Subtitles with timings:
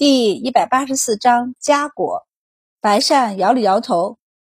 [0.00, 2.26] 第一百八十四章佳果。
[2.80, 4.16] 白善摇了摇头，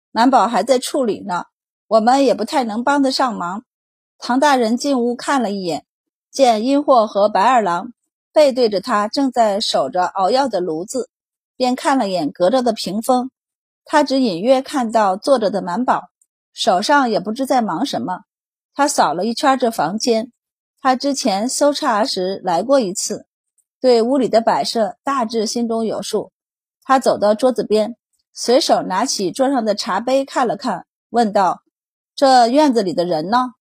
[0.09, 1.47] 满宝还在处理呢，
[1.87, 3.65] 我们也不太能帮得上忙。
[4.17, 5.85] 唐大人进屋看了一眼，
[6.31, 7.91] 见阴货和白二郎
[8.31, 11.09] 背对着他，正在守着熬药的炉子，
[11.57, 13.29] 便看了眼隔着的屏风。
[13.83, 16.03] 他只隐约看到坐着的满宝，
[16.53, 18.21] 手上也不知在忙什么。
[18.73, 20.31] 他扫了一圈这房间，
[20.79, 23.27] 他之前搜查时来过一次。
[23.83, 26.31] 对屋里的摆设大致心中有数，
[26.83, 27.97] 他走到桌子边，
[28.31, 31.63] 随手拿起桌上的茶杯看了看，问道
[32.15, 33.55] ：“这院子里的人呢？”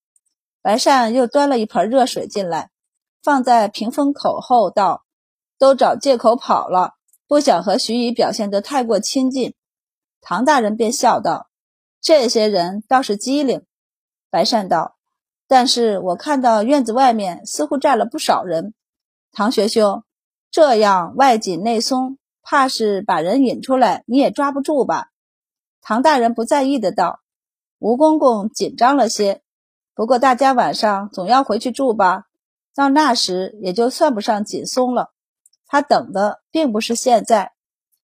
[0.63, 2.71] 白善又端了一盆热水进来，
[3.21, 5.03] 放在屏风口后，道
[5.59, 6.93] ：“都找借口跑了，
[7.27, 9.57] 不想和徐姨表现得太过亲近。”
[10.23, 11.49] 唐大人便笑道
[12.01, 13.67] ：“这些人倒是机灵。”
[14.31, 14.95] 白善道
[15.49, 18.73] ：“但是我看到院子外面似乎站了不少人，
[19.33, 20.05] 唐学兄。”
[20.53, 25.09] 这样外紧内松，怕是把人引出来，你也抓不住吧？
[25.81, 27.21] 唐大人不在意的道
[27.81, 29.41] ：“吴公公紧张了些，
[29.95, 32.25] 不过大家晚上总要回去住吧？
[32.75, 35.15] 到那时也就算不上紧松了。
[35.67, 37.53] 他等的并不是现在，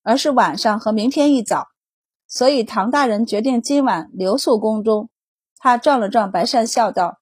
[0.03, 1.69] 而是晚上和明天一早。
[2.27, 5.11] 所以唐大人决定今晚留宿宫中。
[5.59, 7.19] 他撞了撞白善，笑道：‘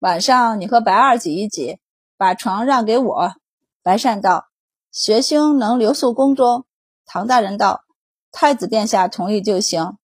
[0.00, 1.78] 晚上你和白二挤一挤，
[2.16, 3.34] 把床让给我。’
[3.80, 4.48] 白善道。”
[4.94, 6.66] 学兄能留宿宫中？
[7.04, 7.82] 唐大人道
[8.30, 9.98] ：“太子殿下同意就行。”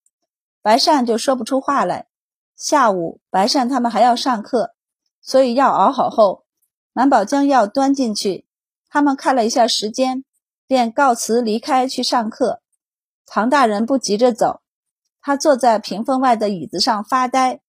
[0.62, 2.08] 白善就说不出话来。
[2.56, 4.74] 下午，白善他们还要上课，
[5.22, 6.44] 所以药熬好后，
[6.92, 8.48] 满宝将药端进去，
[8.88, 10.24] 他们看了一下时间，
[10.66, 12.60] 便告辞离开去上课。
[13.26, 14.60] 唐大人不急着走，
[15.20, 17.60] 他坐在屏风外的椅子上发呆，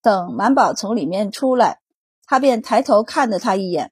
[0.00, 1.80] 等满宝从里面出来，
[2.24, 3.90] 他便抬头看了他一眼：“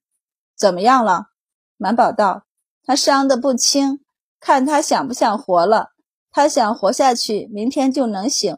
[0.56, 1.30] 怎么样了？”
[1.76, 2.45] 满宝道。
[2.86, 3.98] 他伤得不轻，
[4.38, 5.88] 看他想不想活了。
[6.30, 8.54] 他想活下去，明天就能醒；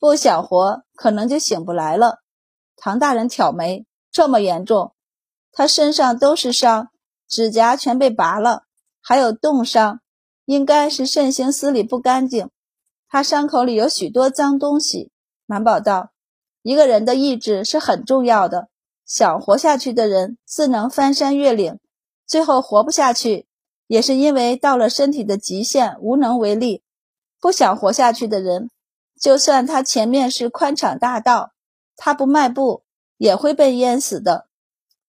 [0.00, 2.18] 不想活，可能就醒不来了。
[2.76, 4.94] 唐大人挑眉：“这么严重？
[5.52, 6.88] 他身上都是伤，
[7.28, 8.64] 指甲全被拔了，
[9.00, 10.00] 还有冻伤，
[10.44, 12.50] 应该是肾行司理不干净。
[13.08, 15.12] 他伤口里有许多脏东西。”
[15.46, 16.10] 满宝道
[16.62, 18.68] ：“一个人的意志是很重要的。
[19.06, 21.76] 想活下去的人，自能翻山越岭；
[22.26, 23.46] 最后活不下去。”
[23.88, 26.84] 也是因为到了身体的极限，无能为力。
[27.40, 28.70] 不想活下去的人，
[29.20, 31.52] 就算他前面是宽敞大道，
[31.96, 32.82] 他不迈步
[33.16, 34.46] 也会被淹死的。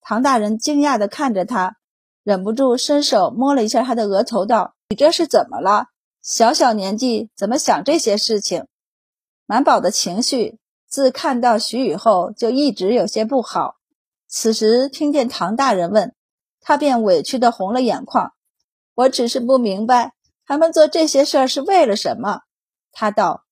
[0.02, 1.76] 唐大人惊讶地看着他，
[2.24, 5.88] 忍不住伸手摸了一下他的额头，道：“你这是怎么了？
[6.22, 8.66] 小小年纪怎么想这些事情？”
[9.46, 10.58] 满宝的情绪
[10.88, 13.76] 自看到徐宇后就一直有些不好，
[14.28, 16.16] 此时听见唐大人问，
[16.62, 18.34] 他便委屈地红了眼眶。
[19.00, 20.14] 我只是不明白，
[20.46, 22.42] 他们做这些事儿是为了什么？
[22.92, 23.46] 他道：“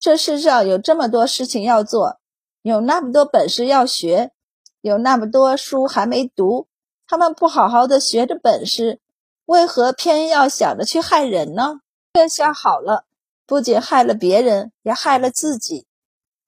[0.00, 2.18] 这世上有这么多事情要做，
[2.62, 4.32] 有那么多本事要学，
[4.80, 6.66] 有那么多书还没读，
[7.06, 8.98] 他们不好好的学着本事，
[9.44, 11.78] 为何偏要想着去害人呢？
[12.14, 13.04] 这下好了，
[13.46, 15.86] 不仅害了别人，也害了自己。”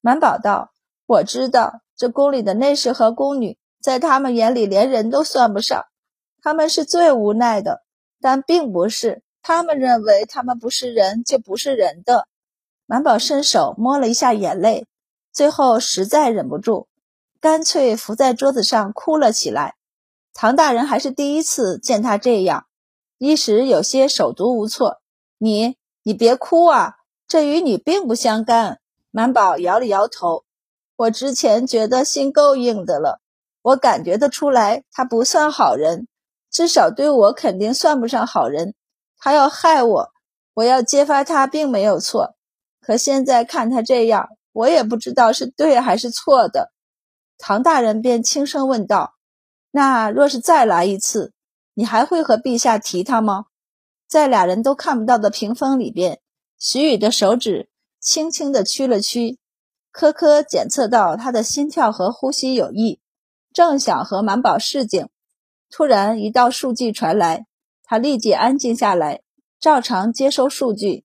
[0.02, 0.72] 满宝道
[1.06, 5.84] ：“我知道，这宫里的内侍和宫女，在他们眼里连人都算不上，
[6.42, 7.84] 他们是最无奈的。”
[8.20, 12.28] 但并不是，他们认为他们不是人就不是人的。
[12.86, 14.86] 满宝伸手摸了一下眼泪，
[15.32, 16.88] 最后实在忍不住，
[17.40, 19.76] 干脆伏在桌子上哭了起来。
[20.34, 22.66] 唐大人还是第一次见他这样，
[23.18, 25.00] 一时有些手足无措。
[25.38, 28.80] 你，你别哭啊，这与你并不相干。
[29.10, 30.44] 满宝摇了摇头，
[30.96, 33.20] 我之前觉得心够硬的了，
[33.62, 36.06] 我感觉得出来，他不算好人。
[36.50, 38.74] 至少对我肯定算不上好人，
[39.18, 40.08] 他要害我，
[40.54, 42.34] 我要揭发他并没有错。
[42.80, 46.72] 可现在看他这样，我也不知道是对还是错的。
[47.38, 49.14] 唐大人便轻声问道
[49.70, 51.32] ：“那若是再来一次，
[51.74, 53.44] 你还会和陛下提他吗？”
[54.08, 56.20] 在俩人都看不到的屏风里边，
[56.58, 57.70] 徐宇的手指
[58.00, 59.38] 轻轻地屈了屈，
[59.92, 63.00] 科科检测到他的心跳和呼吸有异，
[63.52, 65.08] 正想和满宝示警。
[65.70, 67.46] 突然，一道数据传来，
[67.84, 69.22] 他立即安静下来，
[69.60, 71.04] 照常接收数据。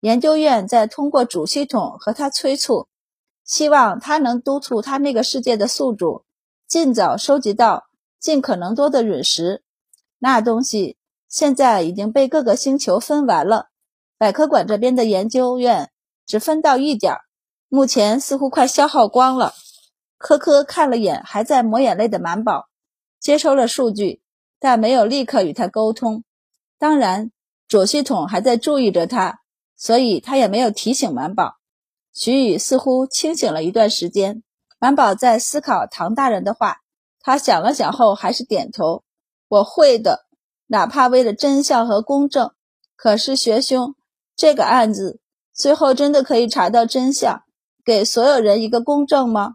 [0.00, 2.88] 研究院在通过主系统和他催促，
[3.44, 6.24] 希望他能督促他那个世界的宿主
[6.66, 7.84] 尽早收集到
[8.18, 9.62] 尽可能多的陨石。
[10.18, 10.96] 那东西
[11.28, 13.68] 现在已经被各个星球分完了，
[14.18, 15.92] 百科馆这边的研究院
[16.26, 17.14] 只分到一点，
[17.68, 19.54] 目前似乎快消耗光了。
[20.18, 22.68] 科科看了眼还在抹眼泪的满宝。
[23.22, 24.20] 接收了数据，
[24.58, 26.24] 但没有立刻与他沟通。
[26.76, 27.30] 当然，
[27.68, 29.42] 左系统还在注意着他，
[29.76, 31.58] 所以他也没有提醒满宝。
[32.12, 34.42] 徐宇似乎清醒了一段时间，
[34.80, 36.78] 满宝在思考唐大人的话，
[37.20, 39.04] 他想了想后还是点头
[39.46, 40.26] ：“我会的，
[40.66, 42.50] 哪怕为了真相和公正。
[42.96, 43.94] 可是学兄，
[44.34, 45.20] 这个案子
[45.54, 47.44] 最后真的可以查到真相，
[47.84, 49.54] 给所有人一个公正吗？”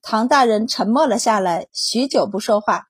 [0.00, 2.89] 唐大人沉默了下来，许久不说话。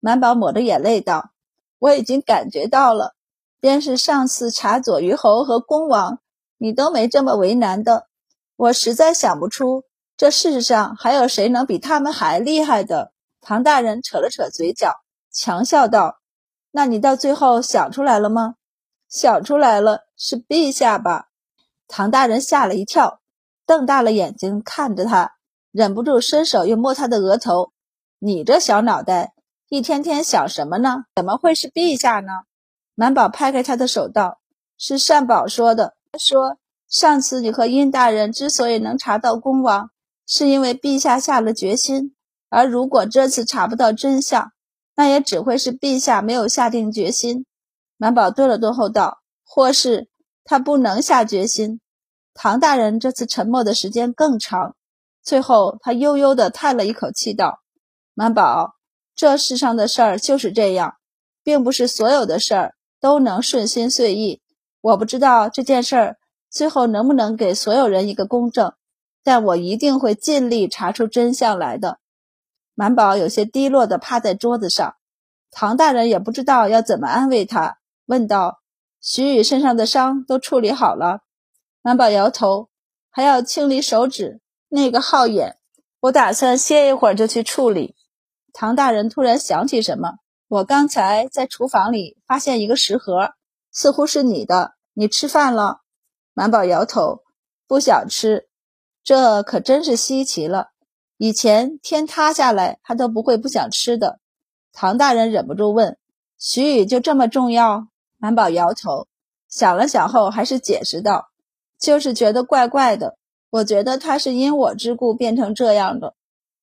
[0.00, 1.30] 满宝抹着眼泪道
[1.78, 3.14] ：“我已经感觉到了，
[3.60, 6.18] 便是上次查左虞侯和恭王，
[6.58, 8.08] 你都没这么为难的。
[8.56, 9.84] 我实在想不出，
[10.16, 13.12] 这世上还有谁能比他们还厉害的。”
[13.42, 14.96] 唐大人扯了扯嘴角，
[15.32, 16.18] 强笑道
[16.72, 18.56] ：“那你到最后想出来了吗
[19.08, 21.28] ？”“想出来了，是陛下吧？”
[21.88, 23.20] 唐大人吓了一跳，
[23.66, 25.32] 瞪大了眼睛看着他。
[25.72, 27.72] 忍不住伸手又摸他的额头，
[28.18, 29.32] 你这小脑袋
[29.70, 31.04] 一天天想什么呢？
[31.14, 32.32] 怎么会是陛下呢？
[32.96, 34.40] 满宝拍开他的手道
[34.76, 35.94] ：“是善宝说的。
[36.10, 36.58] 他说
[36.88, 39.92] 上次你和殷大人之所以能查到恭王，
[40.26, 42.16] 是因为陛下下了决心。
[42.48, 44.50] 而如果这次查不到真相，
[44.96, 47.46] 那也只会是陛下没有下定决心。”
[47.96, 50.08] 满宝顿了顿后道：“或是
[50.42, 51.80] 他不能下决心。”
[52.34, 54.74] 唐大人这次沉默的时间更长。
[55.22, 57.60] 最后，他悠悠地叹了一口气，道
[58.14, 58.74] ：“满宝，
[59.20, 60.94] 这世上的事儿就是这样，
[61.44, 64.40] 并不是所有的事儿都能顺心遂意。
[64.80, 66.16] 我不知道这件事儿
[66.48, 68.72] 最后能不能给所有人一个公正，
[69.22, 71.98] 但我一定会尽力查出真相来的。”
[72.74, 74.94] 满宝有些低落地趴在桌子上，
[75.50, 77.76] 唐大人也不知道要怎么安慰他，
[78.06, 78.62] 问道
[79.02, 81.20] ：“徐宇身上的伤都处理好了？”
[81.84, 82.70] 满宝摇头
[83.12, 84.40] ：“还要清理手指。”
[84.72, 85.58] 那个浩眼，
[86.00, 87.94] 我打算歇一会儿就去处理。
[88.52, 90.14] 唐大人突然想起什么，
[90.48, 93.30] 我刚才在厨房里发现一个食盒，
[93.72, 94.72] 似乎是你的。
[94.92, 95.80] 你吃饭了？
[96.34, 97.22] 满宝摇头，
[97.66, 98.48] 不想吃。
[99.02, 100.68] 这可真是稀奇了，
[101.16, 104.20] 以前天塌下来他都不会不想吃的。
[104.72, 105.96] 唐大人忍不住问
[106.38, 107.88] ：“徐宇就这么重要？”
[108.18, 109.08] 满宝摇头，
[109.48, 111.28] 想了想后还是解释道
[111.80, 113.16] ：“就是觉得怪怪的。”
[113.50, 116.14] 我觉得他是因我之故变成这样的，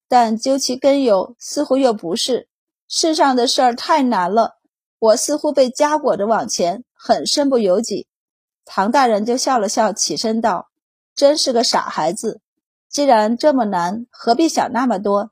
[0.07, 2.47] 但究其根由，似乎又不是。
[2.87, 4.57] 世上的事儿太难了，
[4.99, 8.07] 我似乎被夹裹着往前，很身不由己。
[8.63, 10.69] 唐大人就笑了笑，起身道
[11.15, 12.41] ：“真是个傻孩子，
[12.89, 15.31] 既然这么难，何必想那么多？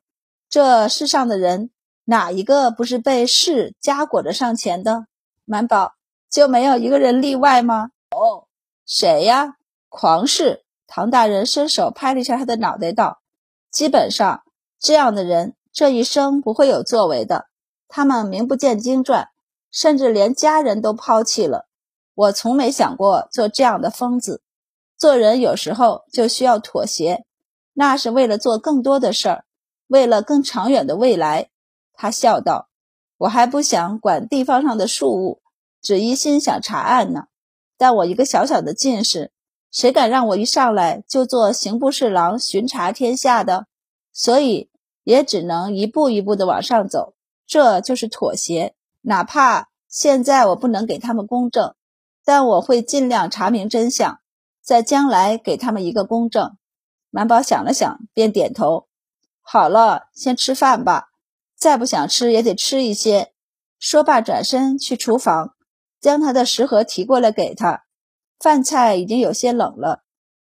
[0.49, 1.69] 这世上的人，
[2.05, 5.05] 哪一个不是被事夹裹着上前的？
[5.45, 5.93] 满宝
[6.29, 7.91] 就没有一个人例外吗？
[8.11, 8.47] 哦，
[8.85, 9.55] 谁呀？
[9.89, 13.21] 狂士。”唐大人伸手拍了一下他的脑袋，道
[13.71, 14.43] ：“基本上
[14.79, 17.47] 这样的人这一生不会有作为的。
[17.87, 19.29] 他们名不见经传，
[19.71, 21.67] 甚至连家人都抛弃了。
[22.13, 24.41] 我从没想过做这样的疯子。
[24.97, 27.25] 做人有时候就需要妥协，
[27.73, 29.45] 那是为了做更多的事儿，
[29.87, 31.49] 为了更长远的未来。”
[31.93, 32.69] 他笑道
[33.19, 35.41] ：“我还不想管地方上的庶务，
[35.81, 37.25] 只一心想查案呢。
[37.77, 39.31] 但我一个小小的进士。”
[39.71, 43.67] 谁敢让我一上来就做刑部侍郎巡查天下的？
[44.17, 44.71] 所以
[45.03, 47.15] 也只能一步一步的往上走，
[47.45, 48.73] 这就是妥协。
[49.01, 51.75] 哪怕现在我不能给他们公正，
[52.23, 54.21] 但我会尽量查明真相，
[54.63, 56.55] 在将来给他们一个公正。
[57.09, 58.87] 满宝想了想，便点头
[59.43, 61.09] ：“好了，先吃饭吧。
[61.57, 63.33] 再不想吃也得吃一些。”
[63.77, 65.55] 说罢，转身去厨房，
[65.99, 67.83] 将他的食盒提过来给他。
[68.39, 70.03] 饭菜已经有些冷了，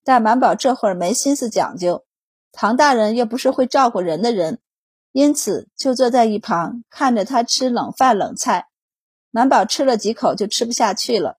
[0.05, 2.06] 但满宝这会儿没心思讲究。
[2.59, 4.61] 唐大人又不是会照顾人的人，
[5.13, 8.69] 因此就坐在一旁看着他吃冷饭冷菜。
[9.31, 11.37] 满宝吃了几口就吃不下去了。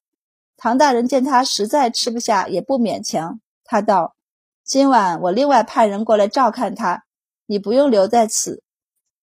[0.58, 3.40] 唐大人见他实在吃不下，也不勉强。
[3.64, 4.16] 他道
[4.64, 7.06] ：“今晚我另外派人过来照看他，
[7.48, 8.62] 你不用留在此。”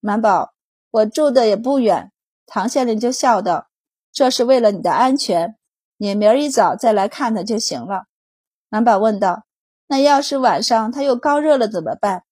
[0.02, 0.52] 满宝
[0.90, 2.10] ：“我住的也不远。”
[2.44, 3.68] 唐县令就笑道
[4.12, 5.54] ：“这是为了你的安全。”
[5.96, 8.06] 你明儿一早再来看他就行了。
[8.68, 9.44] 满宝问道
[9.94, 12.24] ：“那要是晚上他又高热了怎么办？”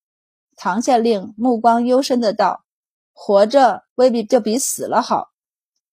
[0.59, 2.65] 唐县令目光幽深的道
[3.15, 5.29] ：“活着未必就比死了好。”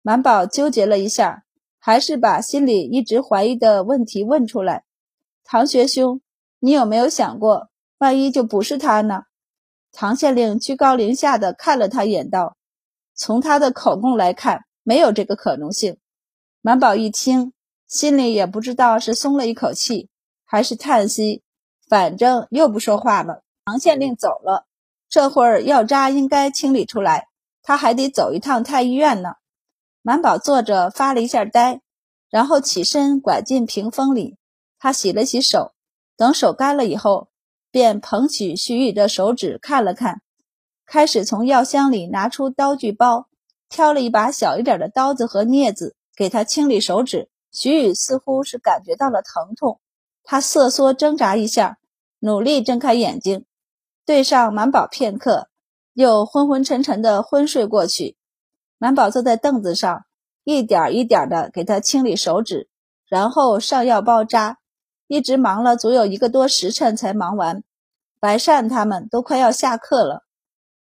[0.04, 1.46] 满宝纠结了一下，
[1.80, 4.84] 还是把心里一直怀疑的问题问出来
[5.46, 6.20] ：“唐学兄，
[6.60, 9.24] 你有没有想过，万一就不是他呢？”
[9.94, 12.58] 唐县令居高临下的看了他一眼，道
[13.16, 15.98] ：“从他的口供来看，没有这个可能性。”
[16.60, 17.54] 满宝一听。
[17.86, 20.10] 心里也不知道是松了一口气，
[20.46, 21.43] 还是叹息，
[21.94, 23.44] 反正又不说话了。
[23.66, 24.66] 唐县令走了，
[25.10, 27.28] 这会儿药渣应该清理出来，
[27.62, 29.34] 他还得走一趟太医院呢。
[30.02, 31.82] 满宝坐着发了一下呆，
[32.32, 34.40] 然后起身拐进屏风里。
[34.80, 35.74] 他洗了洗手，
[36.18, 37.28] 等手干了以后，
[37.70, 40.24] 便捧起徐宇的手指看了看，
[40.88, 43.28] 开始从药箱里拿出刀具包，
[43.70, 47.30] 挑了一把小一点的刀子和镊子给他清理手指。
[47.52, 49.80] 徐宇似乎是感觉到了疼痛，
[50.24, 51.78] 他瑟缩挣扎一下，
[52.26, 53.44] 努力睁开眼睛，
[54.06, 55.50] 对上满宝片刻，
[55.92, 58.16] 又昏昏沉沉的昏睡过去。
[58.78, 60.06] 满宝坐在凳子上，
[60.46, 62.70] 一点一点的给他清理手指，
[63.10, 64.60] 然后上药包扎。
[65.08, 67.62] 一直忙了足有一个多时辰才忙完，
[68.22, 70.24] 白善他们都快要下课了。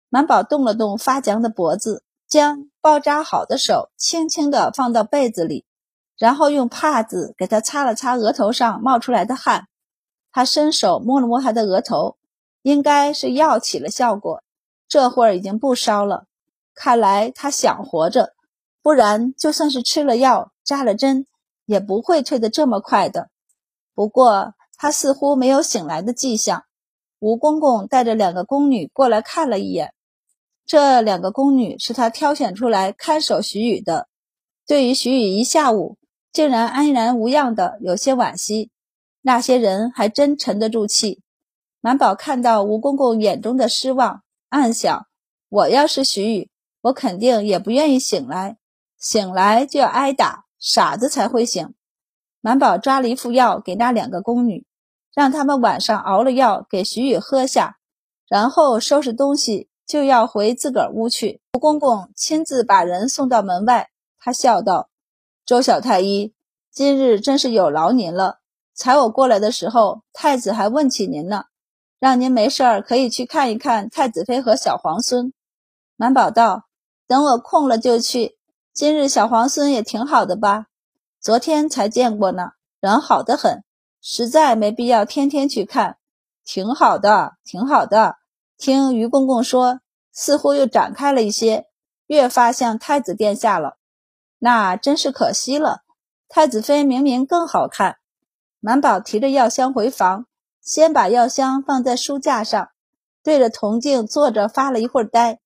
[0.10, 5.65] 满宝动了动发僵的脖子，将包扎好的手轻轻的放到被子里，
[6.19, 9.69] 然后用帕子给他擦了擦额头上冒出来的汗。
[10.31, 12.17] 他伸手摸了摸他的额头，
[12.61, 14.43] 应该是药起了效果，
[14.88, 16.25] 这会儿已经不烧了。
[16.73, 18.33] 看来他想活着，
[18.81, 21.27] 不然就算是吃了药、扎了针，
[21.65, 23.29] 也不会退得这么快的。
[23.93, 26.63] 不过他似乎没有醒来的迹象。
[27.19, 29.93] 吴公公带着两个宫女过来看了一眼，
[30.65, 34.07] 这两个宫女是他挑选出来看守徐宇的。
[34.65, 35.97] 对于徐宇一下午
[36.33, 38.71] 竟然安然无恙的，有些惋惜。
[39.21, 41.21] 那些人还真沉得住气。
[41.79, 45.07] 满宝看到吴公公眼中的失望，暗想：
[45.49, 46.49] 我要是徐宇，
[46.81, 48.57] 我肯定也不愿意醒来，
[48.99, 51.73] 醒来就要挨打，傻子才会醒。
[52.39, 54.65] 满宝抓了一副药给那两个宫女，
[55.13, 57.77] 让他们晚上熬了药给徐宇喝下，
[58.27, 61.41] 然后收拾东西就要回自个儿屋去。
[61.53, 64.89] 吴公公亲自把人送到门外，他笑道
[65.45, 66.33] ：“周小太医，
[66.71, 68.40] 今日真是有劳您了。
[68.81, 71.43] 才我过来的时候，太子还问起您呢，
[72.00, 75.31] 让您没事儿可以去看一看太子妃和小皇孙。”
[75.95, 76.65] 满宝道
[77.05, 78.39] ：“等我空了就去。
[78.73, 80.65] 今日小皇孙也挺好的吧？”
[81.21, 83.63] 昨天才见过呢，人好的很，
[84.01, 85.97] 实在没必要天天去看。
[86.43, 88.15] 挺好的，挺好的。
[88.57, 91.67] 听于公公说，似乎又展开了一些，
[92.07, 93.77] 越发像太子殿下了。
[94.39, 95.81] 那真是可惜了。
[96.27, 97.97] 太子妃明明更好看。
[98.63, 100.27] 满宝提着药箱回房，
[100.61, 102.69] 先把药箱放在书架上，
[103.23, 105.39] 对着铜镜坐着发了一会儿呆，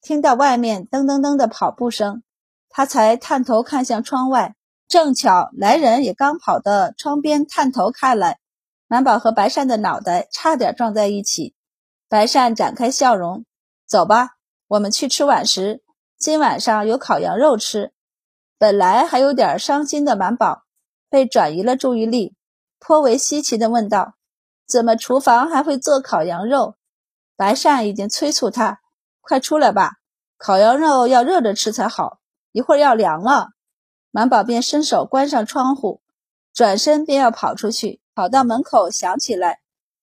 [0.00, 2.22] 听到外面噔噔噔的跑步声，
[2.70, 4.56] 他才探头看向窗外。
[4.88, 8.38] 正巧来人也刚跑到窗边探头看来，
[8.88, 11.54] 满宝和白善的脑袋差点撞在一起。
[12.08, 13.44] 白善展开笑容
[13.86, 14.36] ：“走吧，
[14.68, 15.82] 我们去吃晚食。
[16.16, 17.92] 今晚上有烤羊肉吃。”
[18.56, 20.62] 本来还有点伤心的满宝，
[21.10, 22.34] 被转移了注意力，
[22.86, 24.14] 颇为稀奇地问道
[24.68, 26.76] ：“怎么厨房还会做烤羊肉？”
[27.34, 28.80] 白善已经催促他
[29.22, 29.92] ：“快出来吧，
[30.36, 32.18] 烤羊肉要热着吃才好，
[32.52, 33.48] 一会儿要凉了。”
[34.12, 36.02] 满宝便伸手关上窗户，
[36.52, 39.60] 转身便要跑出去，跑到门口想起来：“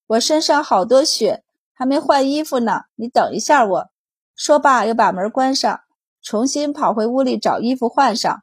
[0.07, 2.85] 我身上好多血，还没换衣服呢。
[2.95, 3.89] 你等一下，我
[4.35, 5.81] 说罢又把门关上，
[6.23, 8.41] 重新跑回屋里找衣服换上。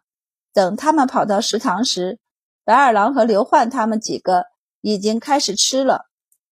[0.52, 2.20] 等他们跑到食堂时，
[2.68, 4.44] 白二郎和刘焕他们几个
[4.82, 6.04] 已经开始吃了。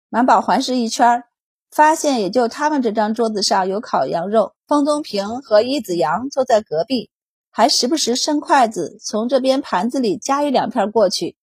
[0.08, 1.25] 满宝环视一圈，
[1.70, 4.54] 发现也就他们这张桌子上有烤羊肉。
[4.66, 7.11] 方东平和伊子阳坐在隔壁。
[7.50, 11.37] 还时不时伸筷子从这边盘子里夹一两片过去。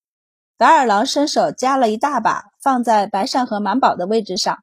[0.57, 4.57] 白二郎伸手夹了一大把，放在白善和满宝的位置上，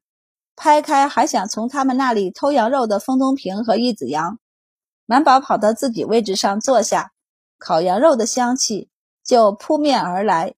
[0.57, 4.41] 拍开还想从他们那里偷羊肉的风东平和易子阳。
[5.07, 7.13] 满宝跑到自己位置上坐下，
[7.61, 8.90] 烤羊肉的香气
[9.31, 10.55] 就扑面而来，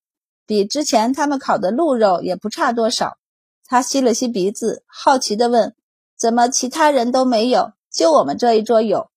[0.47, 3.19] 比之前他们烤的鹿肉也不差多少。
[3.67, 5.76] 他吸了吸鼻子，好奇地问
[6.19, 9.11] ：“怎么其他人都没有，就我们这一桌有？”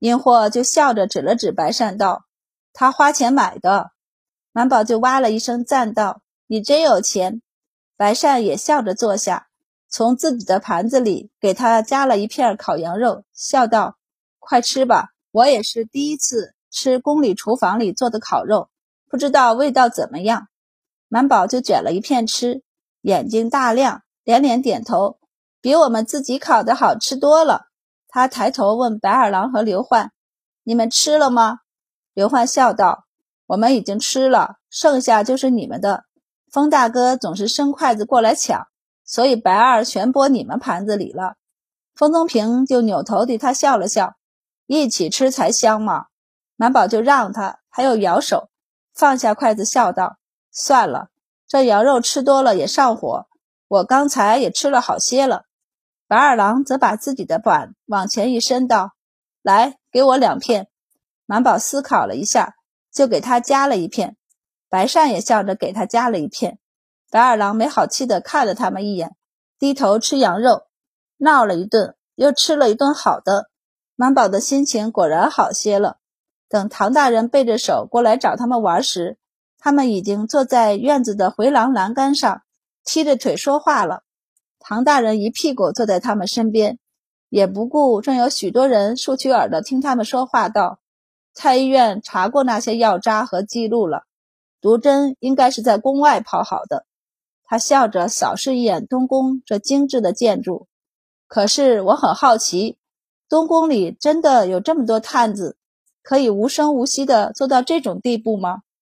[0.00, 2.24] 阴货就笑着指了指白善道
[2.72, 3.90] ：“他花钱买的。”
[4.52, 7.42] 满宝就哇了一声赞道：“你真有钱。”
[7.98, 9.48] 白善也笑着坐下，
[9.90, 13.98] 从自己的盘子里给他夹了一片烤羊肉，笑道
[14.40, 18.70] ：“快吃吧，我也是第一次吃宫里厨房里做的烤肉，
[19.14, 20.48] 不知道味道怎么样。”
[21.06, 22.64] 满宝就卷了一片吃，
[23.02, 25.18] 眼睛大亮，连连点头
[25.62, 27.66] ：“比我们自己烤的好吃多了。”
[28.10, 30.10] 他抬头问白二郎和刘焕
[30.64, 31.58] ：“你们吃了吗？”
[32.12, 33.04] 刘焕笑道
[33.46, 36.02] ：“我们已经吃了，剩下就是你们的。
[36.50, 38.66] 风大哥总是伸筷子过来抢，
[39.04, 41.36] 所以白二全拨你们盘子里了。”
[41.94, 44.16] 风宗平就扭头对他笑了笑
[44.66, 46.06] ：“一起吃才香嘛。”
[46.58, 48.48] 满宝就让他，他又摇手，
[48.94, 50.18] 放下筷子笑道
[50.52, 51.08] ：“算了，
[51.48, 53.26] 这羊肉吃多了也上火，
[53.66, 55.44] 我刚才也吃了好些了。”
[56.06, 58.92] 白二郎则把自己的碗往前一伸，道
[59.42, 60.68] ：“来，给我两片。”
[61.26, 62.54] 满宝思考了一下，
[62.92, 64.16] 就给他夹了一片。
[64.68, 66.58] 白善也笑着给他夹了一片。
[67.10, 69.16] 白二郎没好气地看了他们一眼，
[69.58, 70.66] 低头吃羊肉，
[71.16, 73.50] 闹了一顿，又吃了一顿好的。
[73.96, 75.98] 满宝的心情果然好些了。
[76.54, 79.18] 等唐大人背着手过来找他们玩时，
[79.58, 82.42] 他们已经坐在院子的回廊栏杆上，
[82.84, 84.04] 踢着腿说话了。
[84.60, 86.78] 唐大人一屁股坐在他们身边，
[87.28, 90.78] 也不顾正有许多人竖起耳朵听他们说话，道
[91.34, 94.04] ：“太医院查过那些药渣和记录了，
[94.60, 96.86] 毒针应该是在宫外抛好的。”
[97.42, 100.68] 他笑着扫视一眼东宫这精致的建筑，
[101.26, 102.78] 可是我很好奇，
[103.28, 105.56] 东宫里真的有这么多探子，
[106.04, 108.63] 可以无声无息的做到这种地步吗？